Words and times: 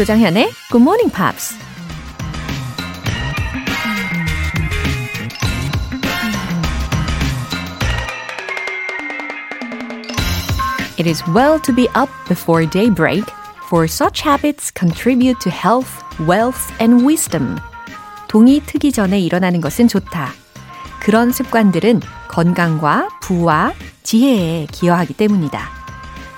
조장현의 0.00 0.50
Good 0.70 0.82
Morning 0.82 1.14
Pops. 1.14 1.54
It 10.96 11.06
is 11.06 11.22
well 11.36 11.60
to 11.60 11.74
be 11.74 11.86
up 11.94 12.08
before 12.28 12.64
daybreak, 12.64 13.24
for 13.66 13.84
such 13.84 14.22
habits 14.22 14.72
contribute 14.72 15.38
to 15.40 15.50
health, 15.50 15.92
wealth, 16.26 16.72
and 16.80 17.04
wisdom. 17.04 17.58
동이 18.26 18.62
트기 18.64 18.92
전에 18.92 19.20
일어나는 19.20 19.60
것은 19.60 19.86
좋다. 19.86 20.30
그런 21.00 21.30
습관들은 21.30 22.00
건강과 22.28 23.20
부와 23.20 23.74
지혜에 24.02 24.66
기여하기 24.72 25.12
때문이다. 25.12 25.60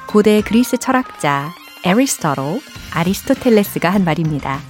고대 0.08 0.40
그리스 0.40 0.76
철학자 0.78 1.54
에리스토tle, 1.84 2.60
아리스토텔레스가 2.92 3.90
한 3.90 4.04
말입니다. 4.04 4.60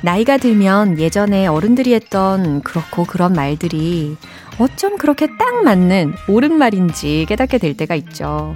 나이가 0.00 0.36
들면 0.38 0.98
예전에 0.98 1.46
어른들이 1.46 1.92
했던 1.92 2.62
그렇고 2.62 3.04
그런 3.04 3.32
말들이 3.32 4.16
어쩜 4.58 4.96
그렇게 4.96 5.26
딱 5.38 5.62
맞는 5.64 6.14
옳은 6.28 6.56
말인지 6.56 7.26
깨닫게 7.28 7.58
될 7.58 7.76
때가 7.76 7.94
있죠. 7.96 8.54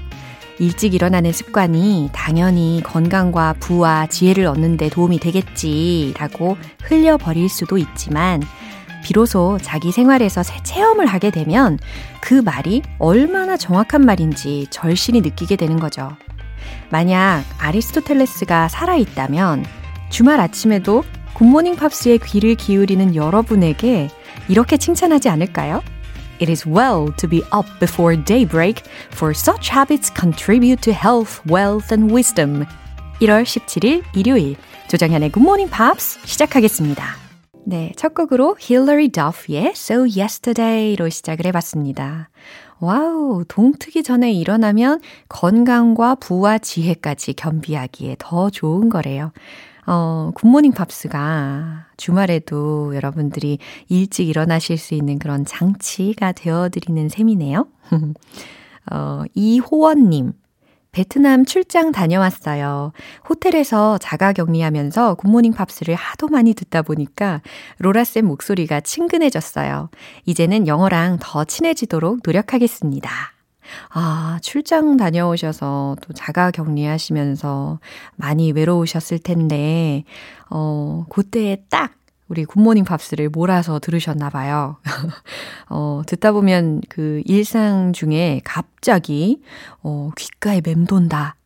일찍 0.58 0.94
일어나는 0.94 1.32
습관이 1.32 2.10
당연히 2.12 2.80
건강과 2.84 3.56
부와 3.58 4.06
지혜를 4.06 4.46
얻는 4.46 4.76
데 4.76 4.88
도움이 4.88 5.18
되겠지라고 5.18 6.56
흘려버릴 6.82 7.48
수도 7.48 7.78
있지만 7.78 8.42
비로소 9.02 9.58
자기 9.60 9.90
생활에서 9.90 10.42
새 10.42 10.62
체험을 10.62 11.06
하게 11.06 11.30
되면 11.30 11.78
그 12.20 12.34
말이 12.34 12.82
얼마나 12.98 13.56
정확한 13.56 14.06
말인지 14.06 14.68
절실히 14.70 15.20
느끼게 15.20 15.56
되는 15.56 15.80
거죠. 15.80 16.16
만약 16.90 17.44
아리스토텔레스가 17.58 18.68
살아있다면 18.68 19.64
주말 20.10 20.40
아침에도 20.40 21.04
굿모닝 21.34 21.76
팝스의 21.76 22.18
귀를 22.18 22.54
기울이는 22.54 23.16
여러분에게 23.16 24.10
이렇게 24.48 24.76
칭찬하지 24.76 25.28
않을까요? 25.28 25.82
It 26.40 26.50
is 26.50 26.68
well 26.68 27.12
to 27.18 27.28
be 27.28 27.40
up 27.54 27.68
before 27.78 28.16
daybreak, 28.16 28.82
for 29.12 29.32
such 29.34 29.70
habits 29.70 30.12
contribute 30.12 30.82
to 30.82 30.92
health, 30.92 31.40
wealth, 31.48 31.94
and 31.94 32.12
wisdom. 32.12 32.66
1월 33.20 33.44
17일 33.44 34.02
일요일 34.14 34.56
조정현의 34.88 35.30
Morning 35.36 35.70
Pops 35.70 36.18
시작하겠습니다. 36.26 37.04
네, 37.64 37.92
첫 37.96 38.12
곡으로 38.14 38.56
Hilary 38.60 39.08
Duff의 39.08 39.72
So 39.76 40.00
Yesterday로 40.00 41.08
시작을 41.08 41.46
해봤습니다. 41.46 42.28
와우, 42.82 43.44
동트기 43.46 44.02
전에 44.02 44.32
일어나면 44.32 45.00
건강과 45.28 46.16
부와 46.16 46.58
지혜까지 46.58 47.34
겸비하기에 47.34 48.16
더 48.18 48.50
좋은 48.50 48.88
거래요. 48.88 49.30
어, 49.86 50.32
굿모닝 50.34 50.72
팝스가 50.72 51.86
주말에도 51.96 52.96
여러분들이 52.96 53.58
일찍 53.88 54.28
일어나실 54.28 54.78
수 54.78 54.94
있는 54.94 55.20
그런 55.20 55.44
장치가 55.44 56.32
되어드리는 56.32 57.08
셈이네요. 57.08 57.68
어, 58.90 59.22
이호원님. 59.32 60.32
베트남 61.02 61.46
출장 61.46 61.90
다녀왔어요. 61.90 62.92
호텔에서 63.26 63.96
자가 63.96 64.34
격리하면서 64.34 65.14
굿모닝 65.14 65.54
팝스를 65.54 65.94
하도 65.94 66.28
많이 66.28 66.52
듣다 66.52 66.82
보니까 66.82 67.40
로라쌤 67.78 68.26
목소리가 68.26 68.82
친근해졌어요. 68.82 69.88
이제는 70.26 70.66
영어랑 70.66 71.16
더 71.18 71.44
친해지도록 71.44 72.20
노력하겠습니다. 72.22 73.10
아, 73.88 74.38
출장 74.42 74.98
다녀오셔서 74.98 75.96
또 76.02 76.12
자가 76.12 76.50
격리하시면서 76.50 77.78
많이 78.16 78.52
외로우셨을 78.52 79.18
텐데, 79.18 80.04
어, 80.50 81.06
그때에 81.08 81.64
딱 81.70 81.92
우리 82.32 82.46
굿모닝 82.46 82.84
팝스를 82.84 83.28
몰아서 83.28 83.78
들으셨나 83.78 84.30
봐요. 84.30 84.78
어, 85.68 86.00
듣다 86.06 86.32
보면 86.32 86.80
그 86.88 87.20
일상 87.26 87.92
중에 87.92 88.40
갑자기, 88.42 89.42
어, 89.82 90.08
귓가에 90.16 90.62
맴돈다. 90.64 91.36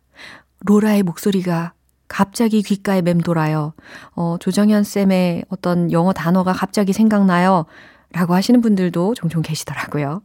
로라의 0.60 1.02
목소리가 1.02 1.72
갑자기 2.06 2.62
귓가에 2.62 3.02
맴돌아요. 3.02 3.72
어, 4.14 4.36
조정현 4.38 4.84
쌤의 4.84 5.46
어떤 5.48 5.90
영어 5.90 6.12
단어가 6.12 6.52
갑자기 6.52 6.92
생각나요. 6.92 7.66
라고 8.12 8.34
하시는 8.34 8.60
분들도 8.60 9.14
종종 9.14 9.42
계시더라고요. 9.42 10.22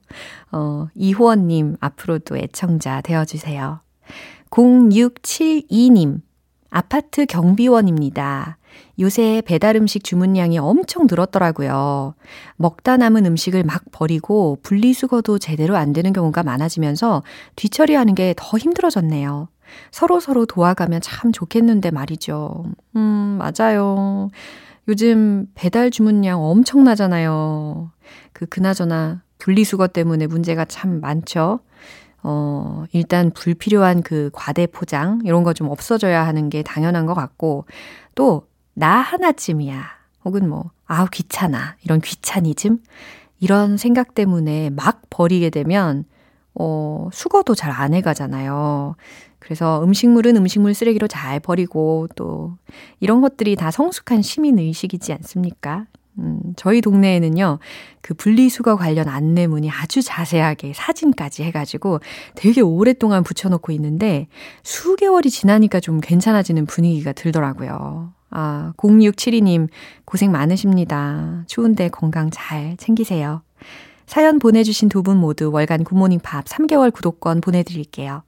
어, 0.51 0.87
이호원님, 0.93 1.77
앞으로도 1.79 2.37
애청자 2.37 3.01
되어주세요. 3.01 3.79
0672님, 4.51 6.21
아파트 6.69 7.25
경비원입니다. 7.25 8.59
요새 8.99 9.41
배달 9.45 9.75
음식 9.75 10.03
주문량이 10.03 10.57
엄청 10.59 11.07
늘었더라고요. 11.09 12.13
먹다 12.57 12.97
남은 12.97 13.25
음식을 13.25 13.63
막 13.63 13.83
버리고 13.91 14.59
분리수거도 14.63 15.39
제대로 15.39 15.77
안 15.77 15.93
되는 15.93 16.13
경우가 16.13 16.43
많아지면서 16.43 17.23
뒤처리하는 17.55 18.15
게 18.15 18.33
더 18.37 18.57
힘들어졌네요. 18.57 19.47
서로 19.91 20.19
서로 20.19 20.45
도와가면 20.45 21.01
참 21.01 21.31
좋겠는데 21.31 21.91
말이죠. 21.91 22.65
음, 22.95 23.39
맞아요. 23.39 24.29
요즘 24.87 25.47
배달 25.55 25.91
주문량 25.91 26.43
엄청나잖아요. 26.43 27.91
그, 28.33 28.45
그나저나 28.47 29.21
분리수거 29.37 29.87
때문에 29.87 30.27
문제가 30.27 30.65
참 30.65 30.99
많죠. 31.01 31.59
어, 32.23 32.83
일단 32.91 33.31
불필요한 33.31 34.03
그 34.03 34.29
과대 34.33 34.67
포장, 34.67 35.21
이런 35.23 35.43
거 35.43 35.53
좀 35.53 35.69
없어져야 35.69 36.25
하는 36.27 36.49
게 36.49 36.61
당연한 36.63 37.05
것 37.05 37.13
같고, 37.15 37.65
또, 38.15 38.43
나 38.73 38.97
하나쯤이야. 38.97 39.83
혹은 40.25 40.49
뭐, 40.49 40.71
아우, 40.85 41.07
귀찮아. 41.11 41.75
이런 41.83 41.99
귀차니즘? 42.01 42.79
이런 43.39 43.77
생각 43.77 44.13
때문에 44.13 44.69
막 44.69 45.01
버리게 45.09 45.49
되면, 45.49 46.05
어, 46.53 47.09
수거도 47.11 47.55
잘 47.55 47.71
안 47.71 47.93
해가잖아요. 47.93 48.95
그래서 49.39 49.83
음식물은 49.83 50.35
음식물 50.37 50.73
쓰레기로 50.73 51.07
잘 51.07 51.39
버리고 51.39 52.07
또 52.15 52.55
이런 52.99 53.21
것들이 53.21 53.55
다 53.55 53.71
성숙한 53.71 54.21
시민 54.21 54.59
의식이지 54.59 55.13
않습니까? 55.13 55.87
음, 56.19 56.39
저희 56.57 56.81
동네에는요, 56.81 57.57
그 58.01 58.13
분리수거 58.13 58.75
관련 58.75 59.07
안내문이 59.07 59.71
아주 59.71 60.01
자세하게 60.03 60.73
사진까지 60.75 61.43
해가지고 61.43 62.01
되게 62.35 62.61
오랫동안 62.61 63.23
붙여놓고 63.23 63.71
있는데 63.71 64.27
수개월이 64.63 65.29
지나니까 65.31 65.79
좀 65.79 65.99
괜찮아지는 66.01 66.65
분위기가 66.67 67.13
들더라고요. 67.13 68.11
아, 68.31 68.73
0672님, 68.77 69.67
고생 70.05 70.31
많으십니다. 70.31 71.43
추운데 71.47 71.89
건강 71.89 72.29
잘 72.31 72.75
챙기세요. 72.77 73.41
사연 74.07 74.39
보내주신 74.39 74.89
두 74.89 75.03
분 75.03 75.17
모두 75.17 75.51
월간 75.51 75.83
굿모닝 75.83 76.19
팝스 76.21 76.45
3개월 76.45 76.91
구독권 76.91 77.41
보내드릴게요. 77.41 78.23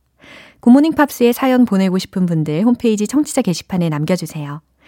굿모닝 0.61 0.93
팝스에 0.93 1.33
사연 1.33 1.65
보내고 1.65 1.97
싶은 1.97 2.25
분들 2.25 2.63
홈페이지 2.63 3.05
청취자 3.07 3.41
게시판에 3.41 3.89
남겨주세요. 3.89 4.61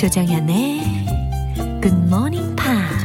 조정현의 0.00 0.80
Good 1.82 1.94
morning, 2.06 2.56
pops. 2.56 3.04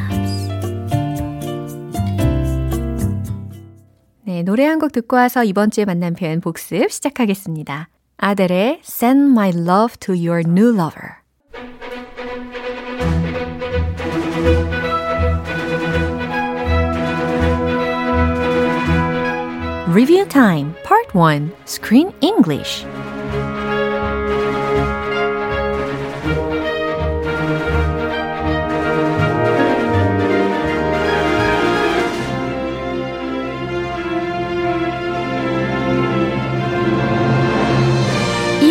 네, 4.24 4.44
노래 4.44 4.63
한 4.63 4.80
곡 4.80 4.94
듣고 4.94 5.18
와서 5.18 5.44
이번 5.44 5.71
주에 5.71 5.83
만난 5.83 6.13
표현 6.13 6.39
복습 6.39 6.89
시작하겠습니다. 6.89 7.89
아델의 8.15 8.80
Send 8.86 9.31
My 9.31 9.50
Love 9.50 9.97
to 10.00 10.15
Your 10.15 10.44
New 10.47 10.69
Lover. 10.69 11.15
Review 19.89 20.25
Time 20.25 20.74
Part 20.83 21.13
1 21.13 21.51
Screen 21.65 22.12
English 22.21 22.86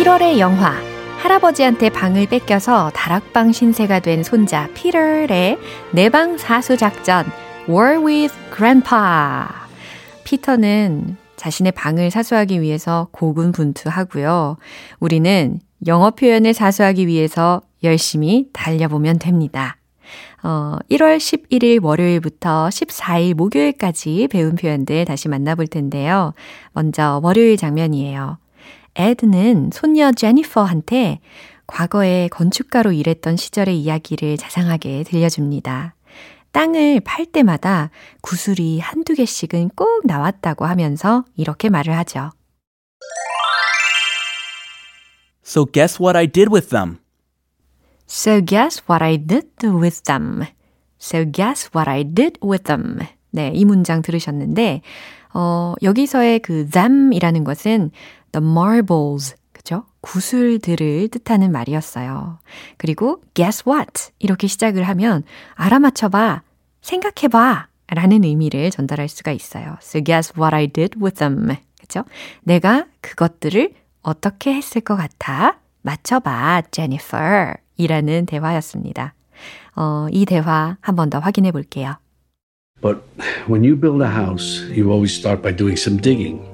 1월의 0.05 0.37
영화 0.37 0.71
할아버지한테 1.17 1.89
방을 1.89 2.27
뺏겨서 2.27 2.91
다락방 2.93 3.51
신세가 3.51 4.01
된 4.01 4.21
손자 4.21 4.69
피터의 4.75 5.57
내방 5.93 6.37
사수 6.37 6.77
작전 6.77 7.25
War 7.67 8.05
with 8.05 8.35
Grandpa. 8.55 9.47
피터는 10.23 11.17
자신의 11.37 11.71
방을 11.71 12.11
사수하기 12.11 12.61
위해서 12.61 13.07
고군분투하고요. 13.13 14.57
우리는 14.99 15.59
영어 15.87 16.11
표현을 16.11 16.53
사수하기 16.53 17.07
위해서 17.07 17.63
열심히 17.83 18.49
달려보면 18.53 19.17
됩니다. 19.17 19.77
어, 20.43 20.77
1월 20.91 21.17
11일 21.17 21.83
월요일부터 21.83 22.69
14일 22.69 23.33
목요일까지 23.33 24.27
배운 24.29 24.53
표현들 24.53 25.05
다시 25.05 25.29
만나볼 25.29 25.65
텐데요. 25.65 26.35
먼저 26.73 27.19
월요일 27.23 27.57
장면이에요. 27.57 28.37
에드는 28.95 29.71
손녀 29.73 30.11
제니퍼한테 30.11 31.19
과거에 31.67 32.27
건축가로 32.29 32.91
일했던 32.91 33.37
시절의 33.37 33.79
이야기를 33.79 34.37
자상하게 34.37 35.03
들려줍니다. 35.03 35.95
땅을 36.51 37.01
팔 37.01 37.25
때마다 37.25 37.89
구슬이 38.21 38.79
한두 38.79 39.13
개씩은 39.13 39.71
꼭 39.75 40.05
나왔다고 40.05 40.65
하면서 40.65 41.25
이렇게 41.35 41.69
말을 41.69 41.95
하죠. 41.97 42.31
So 45.43 45.65
guess 45.65 46.01
what 46.01 46.17
I 46.17 46.27
did 46.27 46.49
with 46.51 46.69
them? 46.69 46.99
So 48.07 48.39
guess 48.43 48.81
what 48.89 49.03
I 49.03 49.17
did 49.17 49.49
with 49.65 50.03
them. 50.03 50.43
So 50.99 51.29
guess 51.29 51.69
what 51.75 51.89
I 51.89 52.03
did 52.03 52.39
with 52.41 52.63
them. 52.63 52.99
네, 53.31 53.51
이 53.53 53.65
문장 53.65 54.01
들으셨는데, 54.01 54.81
어, 55.37 55.73
여기서의 55.83 56.39
그 56.39 56.67
them이라는 56.69 57.43
것은 57.43 57.91
the 58.31 58.45
marbles, 58.45 59.35
그죠? 59.51 59.83
구슬들을 60.01 61.09
뜻하는 61.09 61.51
말이었어요. 61.51 62.39
그리고 62.77 63.21
guess 63.33 63.63
what? 63.67 64.11
이렇게 64.19 64.47
시작을 64.47 64.83
하면 64.83 65.23
알아맞혀봐, 65.55 66.41
생각해봐 66.81 67.67
라는 67.87 68.23
의미를 68.23 68.71
전달할 68.71 69.09
수가 69.09 69.31
있어요. 69.31 69.75
So 69.81 70.01
guess 70.01 70.33
what 70.37 70.55
I 70.55 70.67
did 70.67 70.97
with 71.01 71.17
them. 71.17 71.55
그죠? 71.79 72.05
내가 72.43 72.85
그것들을 73.01 73.73
어떻게 74.03 74.53
했을 74.53 74.81
것 74.81 74.95
같아? 74.95 75.59
맞춰봐, 75.81 76.63
Jennifer. 76.71 77.53
이라는 77.77 78.25
대화였습니다. 78.25 79.13
어, 79.75 80.07
이 80.11 80.25
대화 80.25 80.77
한 80.79 80.95
번 80.95 81.09
더 81.09 81.19
확인해 81.19 81.51
볼게요. 81.51 81.97
But 82.80 83.04
when 83.46 83.62
you 83.62 83.76
build 83.76 84.00
a 84.00 84.08
house, 84.08 84.60
you 84.72 84.90
always 84.90 85.14
start 85.14 85.42
by 85.42 85.52
doing 85.52 85.76
some 85.76 85.98
digging. 85.98 86.46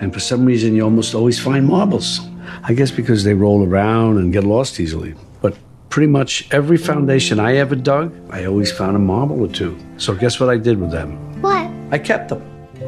And 0.00 0.12
for 0.12 0.20
some 0.20 0.46
reason, 0.46 0.74
you 0.74 0.82
almost 0.82 1.14
always 1.14 1.38
find 1.38 1.66
marbles. 1.66 2.20
I 2.64 2.72
guess 2.72 2.90
because 2.90 3.24
they 3.24 3.34
roll 3.34 3.64
around 3.64 4.18
and 4.18 4.32
get 4.32 4.44
lost 4.44 4.80
easily. 4.80 5.14
But 5.42 5.56
pretty 5.90 6.08
much 6.08 6.48
every 6.50 6.78
foundation 6.78 7.38
I 7.38 7.56
ever 7.56 7.76
dug, 7.76 8.12
I 8.30 8.46
always 8.46 8.72
found 8.72 8.96
a 8.96 8.98
marble 8.98 9.40
or 9.42 9.48
two. 9.48 9.76
So 9.98 10.14
guess 10.14 10.40
what 10.40 10.48
I 10.48 10.56
did 10.56 10.80
with 10.80 10.90
them? 10.90 11.18
What? 11.42 11.68
I 11.92 11.98
kept 11.98 12.30
them. 12.30 12.42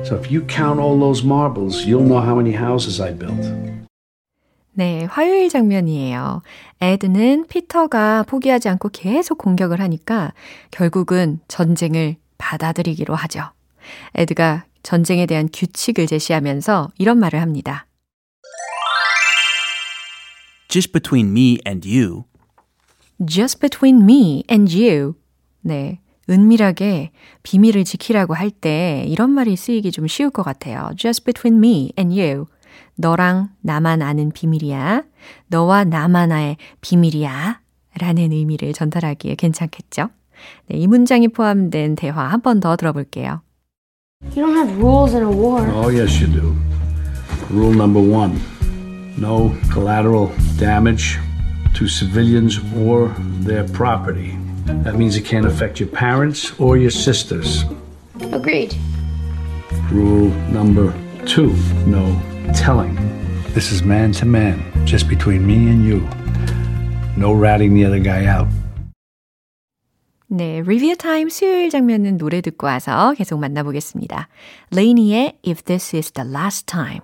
So 0.05 0.17
if 0.17 0.31
you 0.31 0.41
count 0.43 0.81
all 0.81 0.99
those 0.99 1.23
marbles, 1.23 1.85
you'll 1.85 2.09
know 2.09 2.21
how 2.21 2.35
many 2.35 2.53
houses 2.53 3.01
I 3.01 3.13
built. 3.13 3.45
네, 4.75 5.05
화요일 5.05 5.51
장면이에요. 5.51 6.41
에드는 6.81 7.45
피터가 7.47 8.23
포기하지 8.23 8.71
않고 8.71 8.89
계속 8.89 9.37
공격을 9.37 9.81
하니까 9.81 10.33
결국은 10.71 11.41
전쟁을 11.47 12.17
받아들이기로 12.38 13.16
하죠. 13.16 13.52
에드가 14.16 14.66
전쟁에 14.84 15.26
대한 15.26 15.50
규칙을 15.52 16.08
제시하면서 16.08 16.90
이런 16.98 17.20
말을 17.20 17.42
합니다. 17.42 17.86
Just 20.70 20.92
between 20.92 21.30
me 21.32 21.60
and 21.66 21.88
you. 21.88 22.24
Just 23.26 23.60
between 23.60 24.04
me 24.04 24.44
and 24.52 24.76
you. 24.76 25.14
네. 25.62 26.00
은밀하게 26.30 27.12
비밀을 27.44 27.86
지키라고 27.86 28.34
할 28.34 28.50
때 28.52 29.06
이런 29.08 29.30
말이 29.30 29.56
쓰이기 29.56 29.92
좀 29.92 30.08
쉬울 30.08 30.30
것 30.30 30.44
같아요. 30.44 30.90
Just 30.98 31.24
between 31.24 31.58
me 31.64 31.92
and 31.98 32.20
you. 32.20 32.46
너랑 32.96 33.50
나만 33.62 34.02
아는 34.02 34.32
비밀이야. 34.32 35.04
너와 35.48 35.86
나만의 35.86 36.58
비밀이야. 36.82 37.62
라는 38.00 38.32
의미를 38.32 38.74
전달하기에 38.74 39.36
괜찮겠죠? 39.36 40.10
네, 40.69 40.77
이 40.79 40.87
문장이 40.87 41.29
포함된 41.29 41.97
대화 41.97 42.25
한 42.29 42.41
번 42.43 42.61
더 42.61 42.77
들어볼게요. 42.77 43.41
You 44.37 44.45
don't 44.47 44.55
have 44.57 44.77
rules 44.79 45.15
in 45.15 45.23
a 45.23 45.31
war. 45.31 45.67
Oh, 45.75 45.89
yes, 45.91 46.21
you 46.21 46.29
do. 46.29 46.55
Rule 47.51 47.73
number 47.75 48.01
one 48.01 48.41
no 49.19 49.55
collateral 49.71 50.33
damage 50.59 51.19
to 51.75 51.87
civilians 51.87 52.59
or 52.77 53.09
their 53.45 53.65
property. 53.69 54.39
That 54.85 54.95
means 54.97 55.17
it 55.17 55.25
can't 55.27 55.45
affect 55.47 55.79
your 55.81 55.89
parents 55.91 56.53
or 56.59 56.77
your 56.79 56.91
sisters. 56.91 57.65
Agreed. 58.33 58.75
Rule 59.91 60.31
number 60.51 60.95
two 61.27 61.53
no 61.87 62.17
telling. 62.55 62.97
This 63.53 63.71
is 63.71 63.83
man 63.83 64.13
to 64.13 64.25
man, 64.25 64.63
just 64.87 65.09
between 65.09 65.47
me 65.47 65.69
and 65.69 65.85
you. 65.85 66.01
No 67.17 67.33
ratting 67.35 67.75
the 67.75 67.85
other 67.85 67.99
guy 67.99 68.25
out. 68.25 68.49
네, 70.30 70.62
리뷰 70.62 70.94
타임 70.98 71.30
수요일 71.30 71.70
장면은 71.70 72.18
노래 72.18 72.42
듣고 72.42 72.68
와서 72.68 73.14
계속 73.18 73.40
만나보겠습니다. 73.40 74.28
레이니의 74.72 75.40
If 75.48 75.64
This 75.64 75.96
Is 75.96 76.12
The 76.12 76.30
Last 76.30 76.66
Time. 76.66 77.00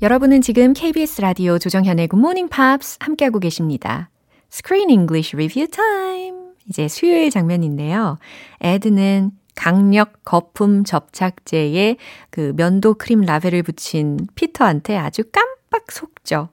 여러분은 0.00 0.42
지금 0.42 0.72
KBS 0.72 1.22
라디오 1.22 1.58
조정현의 1.58 2.08
Good 2.08 2.20
Morning 2.20 2.48
Pops 2.48 2.98
함께하고 3.00 3.40
계십니다. 3.40 4.10
Screen 4.52 4.90
English 4.90 5.34
Review 5.34 5.68
Time. 5.68 6.52
이제 6.68 6.86
수요일 6.86 7.30
장면인데요. 7.30 8.18
에드는 8.60 9.32
강력 9.56 10.24
거품 10.24 10.84
접착제에 10.84 11.96
그 12.30 12.52
면도 12.54 12.94
크림 12.94 13.22
라벨을 13.22 13.64
붙인 13.64 14.18
피터한테 14.36 14.96
아주 14.96 15.24
깜빡 15.32 15.90
속죠. 15.90 16.50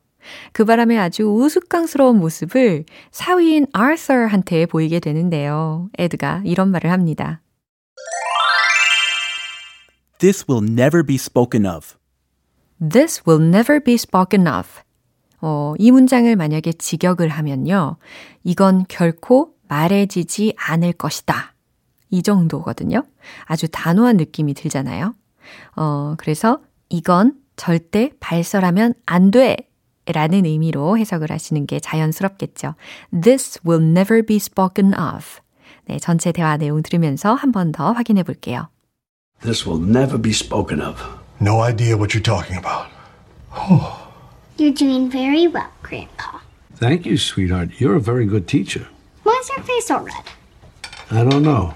그 0.52 0.66
바람에 0.66 0.98
아주 0.98 1.24
우스꽝스러운 1.24 2.20
모습을 2.20 2.86
사위인 3.12 3.68
아서한테 3.74 4.66
보이게 4.66 5.00
되는데요. 5.00 5.90
에드가 5.98 6.42
이런 6.46 6.70
말을 6.70 6.92
합니다. 6.92 7.42
This 10.20 10.46
will 10.50 10.66
never 10.70 11.06
be 11.06 11.16
spoken 11.16 11.66
of. 11.66 11.96
This 12.80 13.22
will 13.28 13.46
never 13.46 13.84
be 13.84 13.96
spoken 13.96 14.48
of. 14.48 14.70
어, 15.42 15.74
이 15.78 15.92
문장을 15.92 16.34
만약에 16.36 16.72
직역을 16.74 17.28
하면요. 17.28 17.98
이건 18.44 18.86
결코 18.88 19.54
말해지지 19.68 20.56
않을 20.58 20.94
것이다. 20.94 21.54
이 22.10 22.24
정도거든요. 22.24 23.04
아주 23.46 23.68
단호한 23.70 24.18
느낌이 24.18 24.54
들잖아요. 24.54 25.14
어, 25.76 26.14
그래서 26.18 26.62
이건 26.90 27.34
절대 27.56 28.12
발설하면 28.20 28.94
안 29.06 29.32
돼. 29.32 29.58
라는 30.07 30.47
의미로 30.47 30.97
해석을 30.97 31.31
하시는 31.31 31.67
게 31.67 31.81
자연스럽겠죠. 31.81 32.75
This 33.23 33.61
will 33.67 33.85
never 33.85 34.25
be 34.25 34.37
spoken 34.37 34.95
of. 34.95 35.41
네, 35.87 35.99
전체 35.99 36.33
대화 36.33 36.57
내용 36.57 36.83
들으면서 36.83 37.35
한 37.35 37.53
번 37.53 37.73
더 37.73 37.93
확인해 37.93 38.23
볼게요. 38.23 38.69
This 39.43 39.69
will 39.69 39.83
never 39.83 40.21
be 40.21 40.33
spoken 40.33 40.81
of. 40.81 41.03
No 41.41 41.63
idea 41.63 41.97
what 41.97 42.15
you're 42.15 42.23
talking 42.25 42.59
about. 42.59 42.89
You're 44.59 44.75
doing 44.75 45.11
very 45.11 45.47
well, 45.47 45.71
Grandpa. 45.83 46.41
Thank 46.77 47.07
you, 47.07 47.17
sweetheart. 47.17 47.79
You're 47.81 47.97
a 47.97 48.01
very 48.01 48.27
good 48.27 48.47
teacher. 48.49 48.87
Why 49.25 49.39
is 49.41 49.49
your 49.51 49.63
face 49.65 49.91
all 49.91 50.03
red? 50.05 50.25
I 51.11 51.23
don't 51.25 51.43
know. 51.43 51.75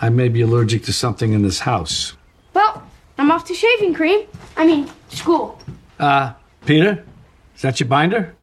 I 0.00 0.08
may 0.10 0.28
be 0.28 0.42
allergic 0.42 0.84
to 0.84 0.92
something 0.92 1.32
in 1.32 1.42
this 1.42 1.60
house. 1.60 2.14
Well, 2.54 2.82
I'm 3.18 3.30
off 3.30 3.44
to 3.46 3.54
shaving 3.54 3.94
cream. 3.94 4.26
I 4.56 4.66
mean, 4.66 4.88
school. 5.10 5.58
Uh, 5.98 6.32
Peter? 6.66 7.04
Is 7.57 7.63
that 7.63 7.83
your 7.83 7.89
binder? 7.89 8.35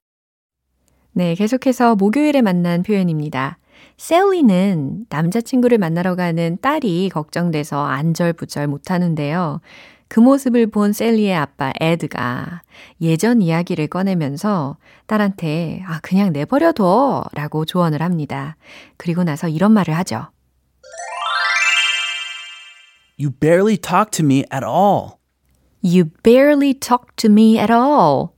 네, 1.13 1.37
계속해서 1.37 1.95
목요일에 1.95 2.43
만난 2.43 2.83
표현입니다. 2.83 3.59
셀리는 3.97 5.07
남자친구를 5.09 5.79
만나러 5.79 6.17
가는 6.17 6.59
딸이 6.61 7.11
걱정돼서 7.11 7.85
안절부절 7.85 8.67
못하는데요. 8.67 9.61
그 10.09 10.19
모습을 10.19 10.67
본 10.67 10.93
셀리의 10.93 11.33
아빠 11.37 11.73
에드가 11.81 12.63
예전 13.01 13.41
이야기를 13.41 13.87
꺼내면서 13.87 14.79
딸한테 15.07 15.85
아, 15.87 16.01
그냥 16.03 16.33
내버려둬 16.33 17.23
라고 17.35 17.65
조언을 17.65 18.03
합니다. 18.03 18.57
그리고 18.97 19.23
나서 19.23 19.47
이런 19.47 19.71
말을 19.71 19.97
하죠. 19.99 20.27
You 23.17 23.31
barely 23.31 23.77
talk 23.77 24.11
to 24.11 24.25
me 24.27 24.39
at 24.53 24.67
all. 24.67 25.19
You 25.85 26.11
barely 26.25 26.75
talk 26.75 27.15
to 27.15 27.31
me 27.31 27.61
at 27.61 27.73
all. 27.73 28.34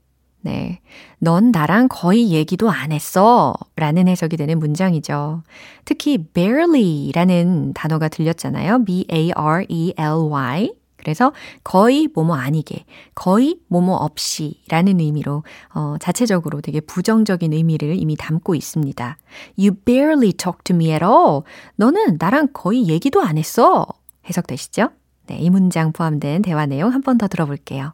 네. 0.47 0.79
넌 1.19 1.51
나랑 1.51 1.89
거의 1.89 2.31
얘기도 2.31 2.71
안 2.71 2.93
했어. 2.93 3.53
라는 3.75 4.07
해석이 4.07 4.37
되는 4.37 4.61
문장이죠. 4.61 5.43
특히 5.85 6.19
barely 6.19 7.11
라는 7.13 7.73
단어가 7.75 8.07
들렸잖아요. 8.09 8.85
B-A-R-E-L-Y. 8.85 10.73
그래서 10.99 11.33
거의 11.63 12.09
뭐뭐 12.15 12.37
아니게, 12.37 12.85
거의 13.15 13.59
뭐뭐 13.69 13.97
없이 13.97 14.61
라는 14.69 14.99
의미로 15.01 15.43
어, 15.75 15.97
자체적으로 16.01 16.61
되게 16.61 16.81
부정적인 16.81 17.53
의미를 17.53 17.97
이미 17.97 18.17
담고 18.17 18.55
있습니다. 18.55 19.17
You 19.59 19.75
barely 19.85 20.33
talk 20.33 20.63
to 20.65 20.75
me 20.75 20.91
at 20.93 21.05
all. 21.05 21.43
너는 21.77 22.17
나랑 22.19 22.49
거의 22.53 22.89
얘기도 22.89 23.21
안 23.21 23.37
했어. 23.37 23.87
해석되시죠? 24.29 24.89
네, 25.27 25.39
이 25.39 25.51
문장 25.51 25.93
포함된 25.93 26.43
대화 26.43 26.67
내용 26.67 26.93
한 26.93 27.03
번 27.03 27.19
더 27.19 27.27
들어볼게요. 27.29 27.93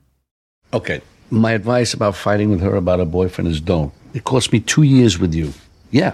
Okay. 0.73 1.01
My 1.32 1.52
advice 1.52 1.94
about 1.94 2.16
fighting 2.16 2.50
with 2.50 2.62
her 2.62 2.76
about 2.76 3.00
her 3.00 3.06
boyfriend 3.06 3.50
is 3.50 3.60
don't. 3.60 3.92
It 4.14 4.24
cost 4.24 4.54
me 4.54 4.60
two 4.60 4.84
years 4.84 5.20
with 5.20 5.36
you. 5.36 5.54
Yeah. 5.92 6.14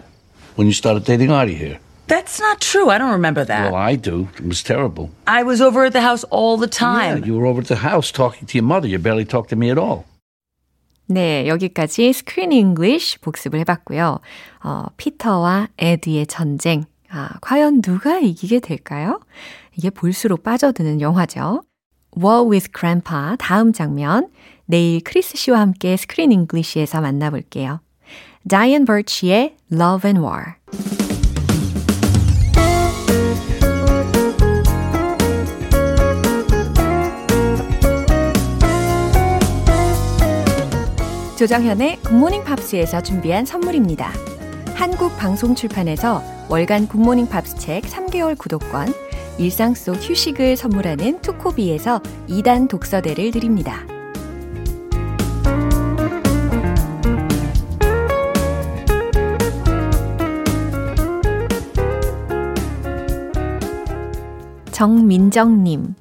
When 0.56 0.68
you 0.68 0.74
started 0.74 1.04
dating 1.06 1.32
Artie 1.32 1.56
here. 1.56 1.80
That's 2.08 2.40
not 2.40 2.60
true. 2.60 2.90
I 2.90 2.98
don't 2.98 3.12
remember 3.12 3.46
that. 3.46 3.72
Well, 3.72 3.82
I 3.82 3.96
do. 3.96 4.28
It 4.38 4.46
was 4.46 4.62
terrible. 4.62 5.10
I 5.25 5.44
was 5.44 5.62
over 5.62 5.86
at 5.86 5.94
the 5.94 6.02
house 6.02 6.24
all 6.25 6.58
the 6.58 6.68
time. 6.68 7.20
Yeah, 7.20 7.25
you 7.25 7.38
were 7.38 7.46
over 7.46 7.62
at 7.62 7.68
the 7.68 7.78
house 7.78 8.12
talking 8.12 8.46
to 8.48 8.58
your 8.58 8.66
mother. 8.66 8.88
You 8.88 9.00
barely 9.00 9.25
talked 9.25 9.50
to 9.50 9.56
me 9.56 9.70
at 9.70 9.78
all. 9.78 10.06
네, 11.08 11.48
여기까지 11.48 12.13
스크린 12.13 12.52
잉글리쉬 12.52 13.20
복습을 13.20 13.60
해봤고요. 13.60 14.20
어, 14.63 14.86
피터와 14.98 15.68
에드의 15.78 16.28
전쟁. 16.28 16.86
아, 17.10 17.30
과연 17.42 17.82
누가 17.82 18.20
이기게 18.20 18.60
될까요? 18.60 19.20
이게 19.75 19.90
볼수록 19.90 20.44
빠져드는 20.44 21.02
영화죠. 21.02 21.63
War 22.18 22.48
with 22.50 22.70
Grandpa 22.75 23.36
다음 23.38 23.74
장면 23.74 24.30
내일 24.71 25.03
크리스 25.03 25.39
씨와 25.39 25.61
함께 25.61 25.97
스크린 25.97 26.31
잉글리시에서 26.31 27.01
만나볼게요. 27.01 27.81
Diane 28.49 28.85
Birch의 28.85 29.57
Love 29.73 30.09
and 30.11 30.21
War 30.21 30.45
조정현의 41.39 42.01
굿모닝 42.03 42.45
팝스에서 42.45 43.01
준비한 43.01 43.47
선물입니다. 43.47 44.13
한국 44.75 45.17
방송 45.17 45.55
출판에서 45.55 46.23
월간 46.51 46.89
굿모닝 46.89 47.29
팝스 47.29 47.57
책 47.57 47.85
3개월 47.85 48.37
구독권, 48.37 48.93
일상 49.39 49.75
속 49.75 49.95
휴식을 49.95 50.57
선물하는 50.57 51.23
투코비에서 51.23 52.01
2단 52.29 52.69
독서대를 52.69 53.31
드립니다. 53.31 53.87
정민정님. 64.79 65.97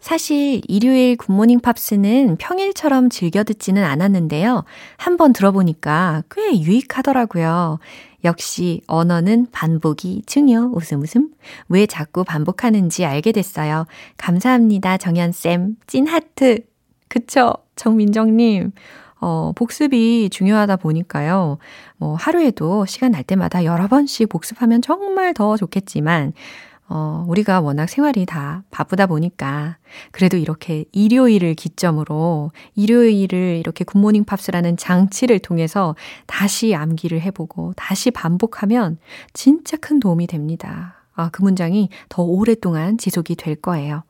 사실 0.00 0.62
일요일 0.66 1.18
굿모닝 1.18 1.60
팝스는 1.60 2.36
평일처럼 2.38 3.10
즐겨 3.10 3.44
듣지는 3.44 3.84
않았는데요. 3.84 4.64
한번 4.96 5.34
들어보니까 5.34 6.22
꽤 6.30 6.58
유익하더라고요. 6.58 7.78
역시 8.24 8.80
언어는 8.86 9.48
반복이 9.52 10.22
중요. 10.24 10.70
웃음 10.72 11.02
웃음. 11.02 11.28
왜 11.68 11.84
자꾸 11.84 12.24
반복하는지 12.24 13.04
알게 13.04 13.32
됐어요. 13.32 13.84
감사합니다. 14.16 14.96
정연쌤. 14.96 15.76
찐 15.86 16.06
하트. 16.06 16.60
그쵸? 17.08 17.52
정민정님. 17.76 18.72
어, 19.20 19.52
복습이 19.54 20.30
중요하다 20.30 20.76
보니까요. 20.76 21.58
뭐, 21.98 22.14
하루에도 22.14 22.86
시간 22.86 23.12
날 23.12 23.24
때마다 23.24 23.64
여러 23.64 23.88
번씩 23.88 24.30
복습하면 24.30 24.80
정말 24.80 25.34
더 25.34 25.58
좋겠지만, 25.58 26.32
어, 26.94 27.24
우리가 27.26 27.62
워낙 27.62 27.88
생활이 27.88 28.26
다 28.26 28.64
바쁘다 28.70 29.06
보니까 29.06 29.78
그래도 30.10 30.36
이렇게 30.36 30.84
일요일을 30.92 31.54
기점으로 31.54 32.50
일요일을 32.74 33.56
이렇게 33.56 33.82
굿모닝 33.82 34.24
팝스라는 34.24 34.76
장치를 34.76 35.38
통해서 35.38 35.96
다시 36.26 36.74
암기를 36.74 37.22
해보고 37.22 37.72
다시 37.76 38.10
반복하면 38.10 38.98
진짜 39.32 39.78
큰 39.78 40.00
도움이 40.00 40.26
됩니다. 40.26 40.96
아, 41.14 41.30
그 41.30 41.40
문장이 41.40 41.88
더 42.10 42.24
오랫동안 42.24 42.98
지속이 42.98 43.36
될 43.36 43.54
거예요. 43.54 44.02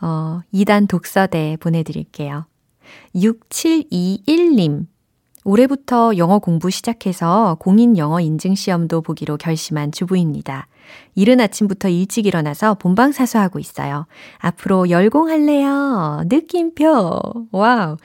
어, 0.00 0.40
2단 0.54 0.86
독서대 0.86 1.56
보내드릴게요. 1.58 2.46
6721님. 3.16 4.86
올해부터 5.42 6.16
영어 6.16 6.38
공부 6.38 6.70
시작해서 6.70 7.56
공인 7.58 7.98
영어 7.98 8.20
인증 8.20 8.54
시험도 8.54 9.00
보기로 9.00 9.36
결심한 9.36 9.90
주부입니다. 9.90 10.68
이른 11.14 11.40
아침부터 11.40 11.88
일찍 11.88 12.26
일어나서 12.26 12.74
본방사수하고 12.74 13.58
있어요. 13.58 14.06
앞으로 14.38 14.90
열공할래요. 14.90 16.22
느낌표. 16.26 17.20
와우. 17.52 17.96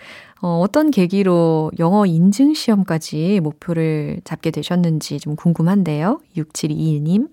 어, 0.42 0.60
어떤 0.60 0.92
계기로 0.92 1.72
영어 1.80 2.06
인증 2.06 2.54
시험까지 2.54 3.40
목표를 3.42 4.22
잡게 4.26 4.52
되셨는지 4.52 5.20
좀 5.20 5.36
궁금한데요. 5.36 6.20
6721님. 6.38 7.30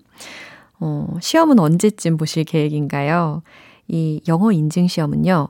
어, 0.79 1.07
시험은 1.21 1.59
언제쯤 1.59 2.17
보실 2.17 2.43
계획인가요? 2.43 3.43
이 3.87 4.21
영어 4.27 4.51
인증 4.51 4.87
시험은요. 4.87 5.49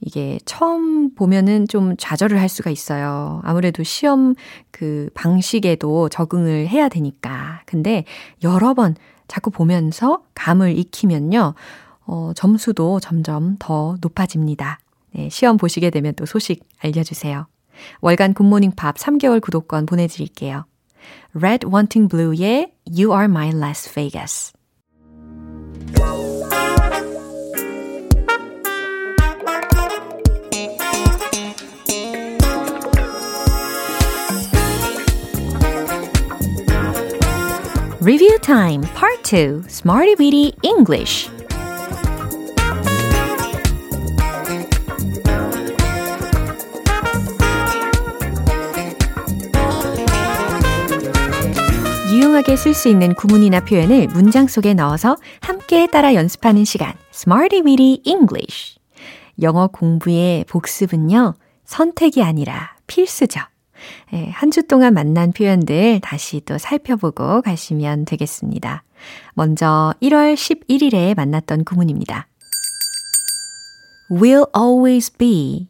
이게 0.00 0.38
처음 0.44 1.14
보면은 1.14 1.66
좀 1.68 1.96
좌절을 1.96 2.40
할 2.40 2.48
수가 2.48 2.70
있어요. 2.70 3.40
아무래도 3.44 3.82
시험 3.82 4.34
그 4.70 5.08
방식에도 5.14 6.08
적응을 6.08 6.68
해야 6.68 6.88
되니까. 6.88 7.62
근데 7.66 8.04
여러 8.42 8.74
번 8.74 8.96
자꾸 9.28 9.50
보면서 9.50 10.22
감을 10.34 10.78
익히면요. 10.78 11.54
어, 12.06 12.32
점수도 12.34 13.00
점점 13.00 13.56
더 13.58 13.96
높아집니다. 14.00 14.78
네, 15.14 15.28
시험 15.28 15.56
보시게 15.56 15.90
되면 15.90 16.14
또 16.14 16.26
소식 16.26 16.64
알려주세요. 16.80 17.46
월간 18.00 18.34
굿모닝 18.34 18.72
팝 18.76 18.96
3개월 18.96 19.40
구독권 19.40 19.86
보내드릴게요. 19.86 20.66
Red 21.34 21.66
Wanting 21.66 22.08
Blue의 22.08 22.72
You 22.86 23.12
Are 23.12 23.24
My 23.24 23.50
Las 23.50 23.92
Vegas. 23.94 24.52
Review 38.04 38.38
Time 38.40 38.82
Part 38.94 39.22
2 39.22 39.62
Smarty 39.66 40.14
Weedy 40.20 40.52
English 40.60 41.30
유용하게 52.12 52.56
쓸 52.56 52.74
수 52.74 52.90
있는 52.90 53.14
구문이나 53.14 53.60
표현을 53.60 54.08
문장 54.08 54.48
속에 54.48 54.74
넣어서 54.74 55.16
함께 55.40 55.86
따라 55.86 56.12
연습하는 56.14 56.66
시간 56.66 56.92
Smarty 57.14 57.62
Weedy 57.64 58.02
English 58.04 58.78
영어 59.40 59.68
공부의 59.68 60.44
복습은요 60.44 61.36
선택이 61.64 62.22
아니라 62.22 62.76
필수죠. 62.86 63.40
예, 64.12 64.28
한주 64.30 64.66
동안 64.66 64.94
만난 64.94 65.32
표현들 65.32 66.00
다시 66.00 66.40
또 66.42 66.58
살펴보고 66.58 67.42
가시면 67.42 68.04
되겠습니다. 68.04 68.84
먼저 69.34 69.94
1월 70.02 70.34
11일에 70.34 71.16
만났던 71.16 71.64
구문입니다. 71.64 72.26
will 74.10 74.44
always 74.56 75.12
be. 75.16 75.68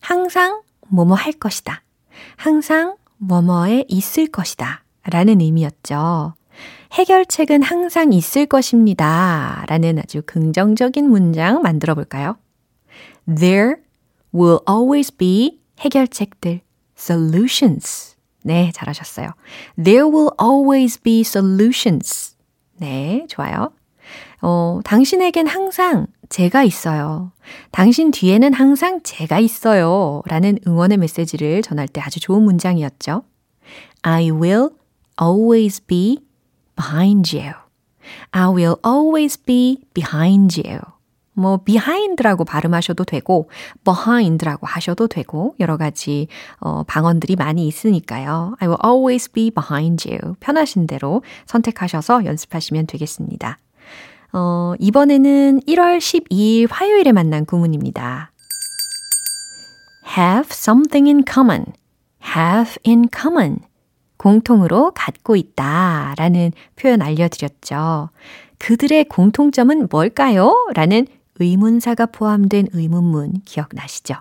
항상 0.00 0.62
뭐뭐 0.88 1.14
할 1.14 1.32
것이다. 1.32 1.82
항상 2.36 2.96
뭐뭐에 3.18 3.84
있을 3.88 4.26
것이다. 4.28 4.84
라는 5.04 5.40
의미였죠. 5.40 6.34
해결책은 6.92 7.62
항상 7.62 8.12
있을 8.12 8.46
것입니다. 8.46 9.64
라는 9.68 9.98
아주 9.98 10.22
긍정적인 10.24 11.08
문장 11.08 11.62
만들어 11.62 11.94
볼까요? 11.94 12.36
There 13.26 13.76
will 14.34 14.60
always 14.68 15.14
be 15.14 15.60
해결책들. 15.80 16.60
Solutions. 16.98 18.16
네, 18.42 18.70
잘하셨어요. 18.72 19.30
There 19.82 20.06
will 20.08 20.30
always 20.40 21.00
be 21.00 21.20
solutions. 21.20 22.36
네, 22.78 23.26
좋아요. 23.28 23.72
어, 24.42 24.80
당신에겐 24.84 25.46
항상 25.46 26.06
제가 26.28 26.62
있어요. 26.62 27.32
당신 27.70 28.10
뒤에는 28.10 28.52
항상 28.52 29.00
제가 29.02 29.40
있어요. 29.40 30.22
라는 30.26 30.58
응원의 30.66 30.98
메시지를 30.98 31.62
전할 31.62 31.88
때 31.88 32.00
아주 32.00 32.20
좋은 32.20 32.42
문장이었죠. 32.42 33.22
I 34.02 34.30
will 34.30 34.70
always 35.20 35.80
be 35.84 36.18
behind 36.76 37.36
you. 37.36 37.54
I 38.30 38.48
will 38.48 38.76
always 38.84 39.36
be 39.36 39.78
behind 39.94 40.60
you. 40.60 40.78
뭐 41.36 41.58
behind라고 41.58 42.44
발음하셔도 42.44 43.04
되고 43.04 43.50
behind라고 43.84 44.66
하셔도 44.66 45.06
되고 45.06 45.54
여러 45.60 45.76
가지 45.76 46.28
어, 46.58 46.82
방언들이 46.84 47.36
많이 47.36 47.66
있으니까요. 47.68 48.56
I 48.58 48.68
will 48.68 48.78
always 48.84 49.30
be 49.30 49.50
behind 49.50 50.08
you. 50.08 50.34
편하신 50.40 50.86
대로 50.86 51.22
선택하셔서 51.44 52.24
연습하시면 52.24 52.86
되겠습니다. 52.86 53.58
어, 54.32 54.74
이번에는 54.78 55.60
1월 55.60 55.98
12일 55.98 56.68
화요일에 56.70 57.12
만난 57.12 57.44
구문입니다. 57.44 58.32
have 60.16 60.48
something 60.50 61.06
in 61.06 61.22
common. 61.30 61.66
have 62.36 62.76
in 62.86 63.08
common. 63.14 63.58
공통으로 64.16 64.92
갖고 64.94 65.36
있다 65.36 66.14
라는 66.16 66.52
표현 66.76 67.02
알려드렸죠. 67.02 68.08
그들의 68.58 69.04
공통점은 69.04 69.88
뭘까요? 69.90 70.54
라는 70.74 71.06
의문사가 71.38 72.06
포함된 72.06 72.68
의문문 72.72 73.42
기억나시죠? 73.44 74.16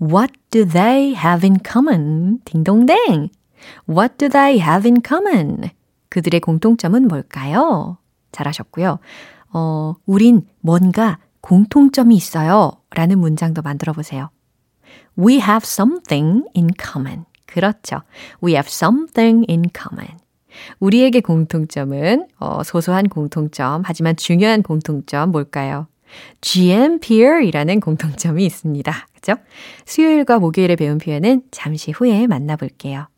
What 0.00 0.32
do 0.50 0.66
they 0.66 1.14
have 1.14 1.48
in 1.48 1.58
common? 1.66 2.40
딩동댕! 2.44 3.30
What 3.88 4.16
do 4.18 4.28
they 4.28 4.60
have 4.60 4.88
in 4.88 5.02
common? 5.06 5.70
그들의 6.08 6.40
공통점은 6.40 7.08
뭘까요? 7.08 7.98
잘하셨고요. 8.32 8.98
어, 9.52 9.94
우린 10.06 10.46
뭔가 10.60 11.18
공통점이 11.40 12.14
있어요. 12.14 12.72
라는 12.90 13.18
문장도 13.18 13.62
만들어 13.62 13.92
보세요. 13.92 14.30
We 15.18 15.34
have 15.36 15.62
something 15.64 16.44
in 16.56 16.70
common. 16.80 17.24
그렇죠. 17.46 18.02
We 18.42 18.52
have 18.52 18.68
something 18.68 19.46
in 19.48 19.64
common. 19.76 20.18
우리에게 20.80 21.20
공통점은 21.20 22.28
어, 22.38 22.62
소소한 22.62 23.08
공통점, 23.08 23.82
하지만 23.84 24.16
중요한 24.16 24.62
공통점 24.62 25.30
뭘까요? 25.30 25.86
GMPR이라는 26.40 27.80
공통점이 27.80 28.44
있습니다. 28.46 29.06
그죠? 29.14 29.34
수요일과 29.84 30.38
목요일에 30.38 30.76
배운 30.76 30.98
표현은 30.98 31.42
잠시 31.50 31.90
후에 31.90 32.26
만나볼게요. 32.26 33.08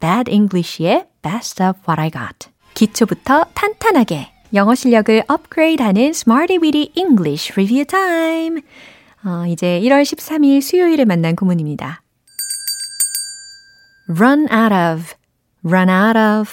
Bad 0.00 0.30
English의 0.30 1.06
Best 1.22 1.62
of 1.62 1.78
What 1.88 2.00
I 2.00 2.10
Got. 2.10 2.50
기초부터 2.74 3.44
탄탄하게 3.54 4.30
영어 4.54 4.74
실력을 4.74 5.24
업그레이드하는 5.28 6.02
Smarty 6.10 6.58
Weedy 6.62 6.92
English 6.94 7.52
Review 7.52 7.84
Time. 7.84 8.62
어, 9.24 9.46
이제 9.46 9.80
1월 9.82 10.02
13일 10.02 10.62
수요일에 10.62 11.04
만난 11.04 11.36
구문입니다. 11.36 12.02
run 14.08 14.46
out 14.50 14.72
of, 14.72 15.14
run 15.62 15.90
out 15.90 16.16
of, 16.16 16.50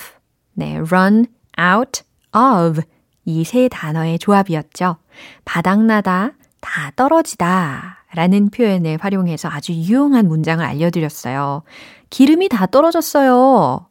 네, 0.56 0.78
run 0.78 1.28
out 1.58 2.04
of 2.34 2.82
이 3.26 3.44
세 3.44 3.68
단어의 3.68 4.20
조합이었죠. 4.20 4.98
바닥나다, 5.46 6.32
다 6.62 6.92
떨어지다 6.96 7.98
라는 8.14 8.50
표현을 8.50 8.98
활용해서 9.02 9.50
아주 9.50 9.74
유용한 9.74 10.28
문장을 10.28 10.64
알려드렸어요. 10.64 11.64
기름이 12.10 12.50
다 12.50 12.66
떨어졌어요. 12.66 13.88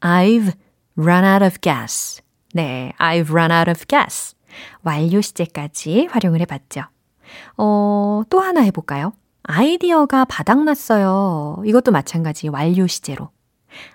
I've 0.00 0.52
run 0.96 1.24
out 1.24 1.44
of 1.44 1.58
gas. 1.60 2.20
네, 2.52 2.92
I've 2.98 3.30
run 3.30 3.50
out 3.50 3.70
of 3.70 3.84
gas. 3.86 4.34
완료 4.82 5.20
시제까지 5.20 6.08
활용을 6.10 6.40
해봤죠. 6.42 6.82
어, 7.56 8.22
또 8.28 8.40
하나 8.40 8.60
해볼까요? 8.62 9.12
아이디어가 9.42 10.24
바닥났어요. 10.26 11.62
이것도 11.66 11.90
마찬가지 11.90 12.48
완료 12.48 12.86
시제로. 12.86 13.30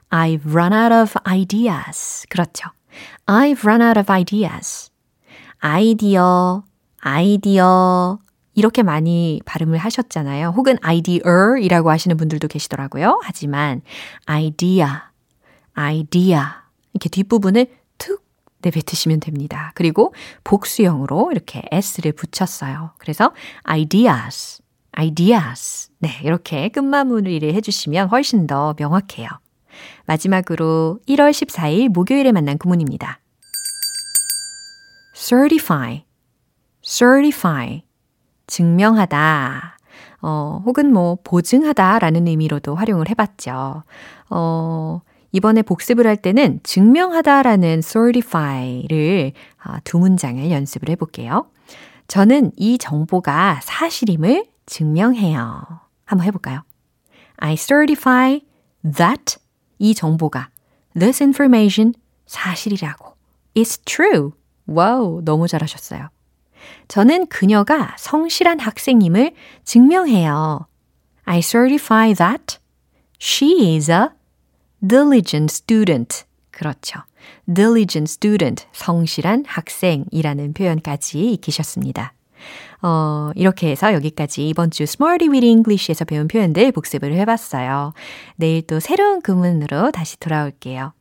I've 0.10 0.46
run 0.46 0.74
out 0.74 0.94
of 0.94 1.14
ideas. 1.26 2.26
그렇죠. 2.30 2.70
I've 3.30 3.64
run 3.64 3.80
out 3.84 4.00
of 4.00 4.12
ideas. 4.12 4.90
아이디어, 5.60 6.64
아이디어. 7.00 8.18
이렇게 8.56 8.82
많이 8.82 9.40
발음을 9.46 9.78
하셨잖아요. 9.78 10.50
혹은 10.58 10.78
idea이라고 10.82 11.92
하시는 11.92 12.18
분들도 12.18 12.48
계시더라고요. 12.48 13.20
하지만 13.22 13.84
idea, 14.26 14.88
idea. 15.76 16.42
이렇게 16.96 17.10
뒷부분을 17.10 17.68
툭 18.00 18.26
내뱉으시면 18.64 19.20
됩니다. 19.20 19.74
그리고 19.76 20.16
복수형으로 20.44 21.32
이렇게 21.32 21.62
s를 21.72 22.14
붙였어요. 22.14 22.94
그래서 22.98 23.32
ideas, 23.70 24.64
ideas. 24.98 25.92
네, 26.00 26.20
이렇게 26.24 26.70
끝마무리를 26.70 27.54
해주시면 27.54 28.08
훨씬 28.08 28.48
더 28.48 28.74
명확해요. 28.76 29.30
마지막으로 30.06 31.00
1월 31.08 31.32
14일 31.32 31.90
목요일에 31.90 32.32
만난 32.32 32.58
구문입니다. 32.58 33.20
certify, 35.16 36.06
certify. 36.82 37.84
증명하다. 38.50 39.78
어, 40.22 40.62
혹은 40.66 40.92
뭐, 40.92 41.18
보증하다 41.24 42.00
라는 42.00 42.28
의미로도 42.28 42.76
활용을 42.76 43.10
해봤죠. 43.10 43.84
어, 44.30 45.02
이번에 45.32 45.62
복습을 45.62 46.08
할 46.08 46.18
때는 46.18 46.60
증명하다 46.64 47.44
라는 47.44 47.82
certify를 47.82 49.34
두 49.84 50.00
문장을 50.00 50.50
연습을 50.52 50.90
해볼게요. 50.90 51.46
저는 52.08 52.52
이 52.58 52.78
정보가 52.80 53.60
사실임을 53.62 54.48
증명해요. 54.66 55.62
한번 56.06 56.26
해볼까요? 56.26 56.64
I 57.38 57.56
certify 57.56 58.42
that 58.84 59.38
이 59.80 59.96
정보가 59.96 60.50
this 60.98 61.24
information 61.24 61.94
사실이라고 62.28 63.16
is 63.58 63.80
true. 63.80 64.32
와우, 64.68 65.22
너무 65.24 65.48
잘하셨어요. 65.48 66.10
저는 66.88 67.28
그녀가 67.28 67.96
성실한 67.98 68.60
학생임을 68.60 69.34
증명해요. 69.64 70.68
I 71.24 71.42
certify 71.42 72.14
that 72.14 72.60
she 73.20 73.76
is 73.76 73.90
a 73.90 74.10
diligent 74.86 75.52
student. 75.52 76.24
그렇죠. 76.52 77.02
diligent 77.52 78.12
student, 78.12 78.66
성실한 78.74 79.46
학생이라는 79.48 80.54
표현까지 80.54 81.32
익히셨습니다. 81.34 82.14
어, 82.82 83.32
이렇게 83.36 83.70
해서 83.70 83.94
여기까지 83.94 84.48
이번 84.48 84.72
주 84.72 84.84
Smarty 84.84 85.30
with 85.30 85.46
English에서 85.46 86.06
배운 86.06 86.28
표현들 86.28 86.72
복습을 86.72 87.14
해봤어요. 87.14 87.94
내일 88.36 88.66
또 88.66 88.80
새로운 88.80 89.22
구문으로 89.22 89.92
다시 89.92 90.20
돌아올게요. 90.20 90.94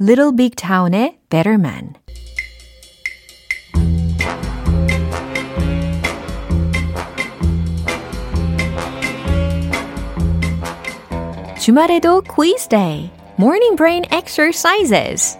Little 0.00 0.32
Big 0.36 0.56
Town의 0.56 1.18
Better 1.30 1.58
Man. 1.58 1.94
주말에도 11.60 12.22
quiz 12.22 12.66
day, 12.66 13.10
morning 13.38 13.76
brain 13.76 14.04
exercises. 14.10 15.36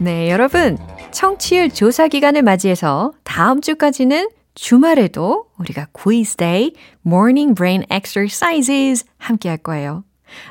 네, 0.00 0.30
여러분. 0.30 0.78
청취율 1.10 1.70
조사 1.70 2.06
기간을 2.06 2.42
맞이해서 2.42 3.12
다음 3.24 3.60
주까지는 3.60 4.28
주말에도 4.54 5.46
우리가 5.58 5.88
quiz 5.92 6.36
day, 6.36 6.72
morning 7.04 7.54
brain 7.56 7.82
exercises 7.92 9.04
함께 9.16 9.48
할 9.48 9.58
거예요. 9.58 10.04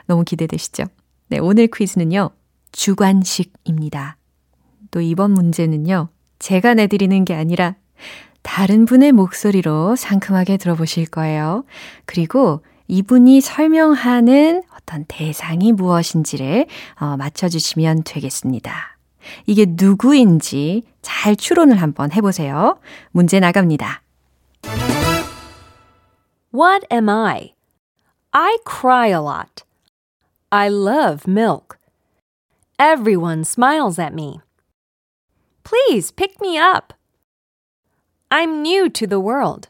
너무 0.06 0.26
기대되시죠? 0.26 0.84
네, 1.30 1.40
오늘 1.40 1.68
퀴즈는요. 1.68 2.32
주관식입니다. 2.74 4.18
또 4.92 5.00
이번 5.00 5.32
문제는요. 5.32 6.10
제가 6.40 6.74
내드리는 6.74 7.24
게 7.24 7.34
아니라 7.34 7.76
다른 8.42 8.86
분의 8.86 9.14
목소리로 9.14 9.96
상큼하게 9.96 10.58
들어보실 10.58 11.06
거예요. 11.08 11.64
그리고 12.06 12.64
이분이 12.90 13.40
설명하는 13.40 14.64
어떤 14.76 15.06
대상이 15.08 15.72
무엇인지를 15.72 16.66
어, 17.00 17.16
맞춰주시면 17.16 18.04
되겠습니다. 18.04 18.97
이게 19.46 19.66
누구인지 19.68 20.84
잘 21.02 21.36
추론을 21.36 21.82
한번 21.82 22.12
해보세요. 22.12 22.80
문제 23.12 23.40
나갑니다. 23.40 24.02
What 26.54 26.88
am 26.92 27.10
I? 27.10 27.54
I 28.32 28.58
cry 28.66 29.10
a 29.10 29.20
lot. 29.20 29.64
I 30.50 30.70
love 30.70 31.28
milk. 31.28 31.78
Everyone 32.80 33.42
smiles 33.42 34.00
at 34.00 34.14
me. 34.14 34.40
Please 35.64 36.12
pick 36.12 36.36
me 36.42 36.58
up. 36.58 36.94
I'm 38.30 38.62
new 38.62 38.90
to 38.90 39.08
the 39.08 39.20
world. 39.20 39.70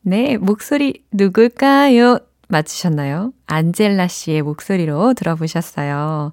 네, 0.00 0.36
목소리 0.36 1.04
누굴까요? 1.12 2.18
맞추셨나요? 2.48 3.32
안젤라 3.46 4.08
씨의 4.08 4.42
목소리로 4.42 5.14
들어보셨어요. 5.14 6.32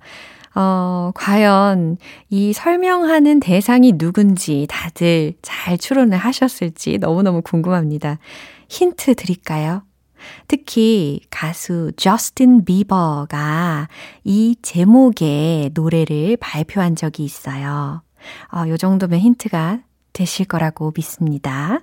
어, 0.55 1.11
과연 1.13 1.97
이 2.29 2.53
설명하는 2.53 3.39
대상이 3.39 3.97
누군지 3.97 4.65
다들 4.69 5.33
잘 5.41 5.77
추론을 5.77 6.17
하셨을지 6.17 6.97
너무너무 6.97 7.41
궁금합니다. 7.41 8.17
힌트 8.67 9.15
드릴까요? 9.15 9.83
특히 10.47 11.21
가수 11.29 11.91
저스틴 11.95 12.65
비버가 12.65 13.87
이 14.23 14.55
제목의 14.61 15.71
노래를 15.73 16.37
발표한 16.39 16.95
적이 16.95 17.23
있어요. 17.23 18.01
어, 18.53 18.67
요 18.67 18.77
정도면 18.77 19.19
힌트가 19.19 19.79
되실 20.19 20.45
거라고 20.45 20.91
믿습니다. 20.97 21.79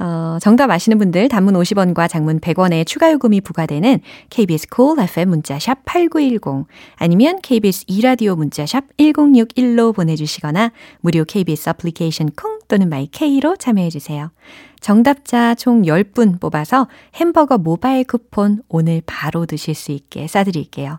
어, 0.00 0.38
정답 0.40 0.70
아시는 0.70 0.98
분들 0.98 1.28
단문 1.28 1.54
50원과 1.54 2.08
장문 2.08 2.40
100원의 2.40 2.84
추가 2.86 3.10
요금이 3.12 3.40
부과되는 3.40 4.00
KBS 4.30 4.68
Cool 4.68 5.08
FM 5.08 5.28
문자샵 5.30 5.84
8910 5.84 6.66
아니면 6.96 7.38
KBS 7.40 7.84
이라디오 7.86 8.34
문자샵 8.34 8.96
1061로 8.96 9.94
보내주시거나 9.94 10.72
무료 11.00 11.24
KBS 11.24 11.70
애플리케이션 11.70 12.30
콩 12.36 12.58
또는 12.66 12.88
마이케이로 12.88 13.56
참여해주세요. 13.56 14.30
정답자 14.80 15.54
총 15.54 15.82
10분 15.82 16.40
뽑아서 16.40 16.88
햄버거 17.14 17.58
모바일 17.58 18.04
쿠폰 18.04 18.62
오늘 18.68 19.02
바로 19.06 19.46
드실 19.46 19.74
수 19.74 19.92
있게 19.92 20.26
싸드릴게요. 20.26 20.98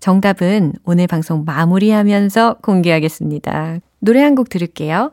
정답은 0.00 0.74
오늘 0.84 1.06
방송 1.08 1.44
마무리하면서 1.44 2.58
공개하겠습니다. 2.62 3.78
노래 4.00 4.22
한 4.22 4.34
곡 4.34 4.48
들을게요. 4.48 5.12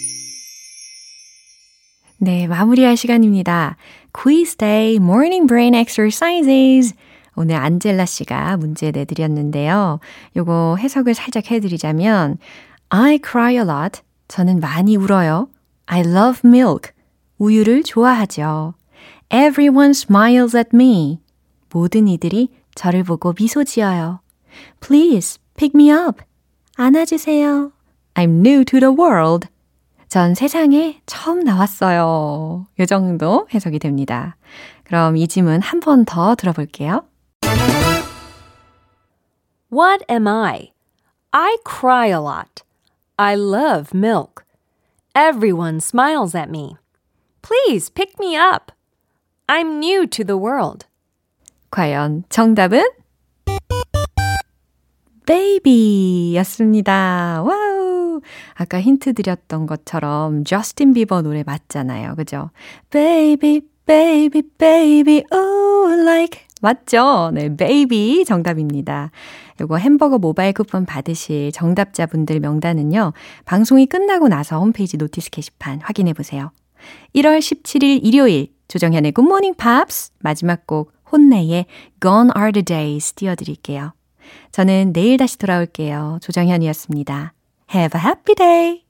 네, 2.23 2.45
마무리할 2.45 2.97
시간입니다. 2.97 3.77
Quiz 4.13 4.55
Day 4.55 4.97
Morning 4.97 5.47
Brain 5.47 5.73
Exercises. 5.73 6.93
오늘 7.35 7.55
안젤라 7.55 8.05
씨가 8.05 8.57
문제 8.57 8.91
내드렸는데요. 8.91 9.99
요거 10.35 10.75
해석을 10.77 11.15
살짝 11.15 11.49
해드리자면 11.49 12.37
I 12.89 13.17
cry 13.27 13.53
a 13.55 13.61
lot. 13.61 14.01
저는 14.27 14.59
많이 14.59 14.97
울어요. 14.97 15.49
I 15.87 16.01
love 16.01 16.41
milk. 16.45 16.91
우유를 17.39 17.81
좋아하죠. 17.81 18.75
Everyone 19.33 19.89
smiles 19.89 20.55
at 20.55 20.69
me. 20.75 21.21
모든 21.73 22.07
이들이 22.07 22.49
저를 22.75 23.03
보고 23.03 23.33
미소 23.33 23.63
지어요. 23.63 24.19
Please 24.79 25.39
pick 25.55 25.71
me 25.73 25.89
up. 25.89 26.21
안아주세요. 26.75 27.71
I'm 28.13 28.45
new 28.45 28.63
to 28.65 28.79
the 28.79 28.95
world. 28.95 29.47
전 30.11 30.35
세상에 30.35 31.01
처음 31.05 31.39
나왔어요. 31.39 32.67
요 32.79 32.85
정도 32.85 33.47
해석이 33.53 33.79
됩니다. 33.79 34.35
그럼 34.83 35.15
이 35.15 35.25
질문 35.25 35.61
한 35.61 35.79
번 35.79 36.03
더 36.03 36.35
들어볼게요. 36.35 37.05
What 39.71 40.03
am 40.11 40.27
I? 40.27 40.73
I 41.31 41.55
cry 41.65 42.07
a 42.09 42.19
lot. 42.19 42.61
I 43.17 43.35
love 43.37 43.93
milk. 43.97 44.43
Everyone 45.15 45.79
smiles 45.79 46.35
at 46.35 46.49
me. 46.49 46.75
Please 47.41 47.89
pick 47.89 48.19
me 48.19 48.35
up. 48.35 48.73
I'm 49.47 49.79
new 49.79 50.05
to 50.07 50.25
the 50.25 50.37
world. 50.37 50.87
과연 51.71 52.25
정답은? 52.27 52.83
베이비 55.25 56.35
였습니다. 56.35 57.41
와우! 57.43 58.00
아까 58.55 58.81
힌트 58.81 59.13
드렸던 59.13 59.65
것처럼 59.65 60.43
저스틴 60.43 60.93
비버 60.93 61.21
노래 61.21 61.43
맞잖아요. 61.43 62.15
그죠? 62.15 62.49
Baby, 62.89 63.61
baby, 63.85 64.41
baby, 64.57 65.23
oh, 65.31 66.01
like. 66.01 66.41
맞죠? 66.61 67.31
네, 67.33 67.55
베이비 67.55 68.23
정답입니다. 68.25 69.11
요거 69.59 69.77
햄버거 69.77 70.17
모바일 70.17 70.53
쿠폰 70.53 70.85
받으실 70.85 71.51
정답자분들 71.51 72.39
명단은요, 72.39 73.13
방송이 73.45 73.87
끝나고 73.87 74.27
나서 74.27 74.59
홈페이지 74.59 74.97
notice 74.97 75.31
게시판 75.31 75.81
확인해 75.81 76.13
보세요. 76.13 76.51
1월 77.15 77.39
17일 77.39 77.99
일요일, 78.03 78.47
조정현의 78.67 79.11
굿모닝 79.11 79.55
팝스 79.55 80.11
마지막 80.19 80.65
곡 80.65 80.93
HONNE의 81.11 81.65
Gone 82.01 82.29
Are 82.37 82.51
the 82.51 82.63
Days 82.63 83.13
띄워드릴게요. 83.13 83.93
저는 84.51 84.93
내일 84.93 85.17
다시 85.17 85.37
돌아올게요. 85.37 86.19
조정현이었습니다. 86.21 87.33
Have 87.71 87.95
a 87.95 87.99
happy 87.99 88.33
day! 88.33 88.83